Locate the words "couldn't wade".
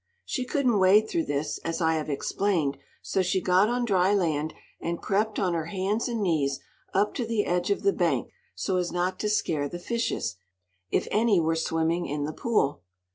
0.45-1.07